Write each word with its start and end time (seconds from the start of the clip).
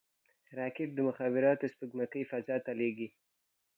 راکټ 0.57 0.89
د 0.95 0.99
مخابراتو 1.07 1.71
سپوږمکۍ 1.73 2.23
فضا 2.31 2.57
ته 2.65 2.71
لیږي 2.79 3.07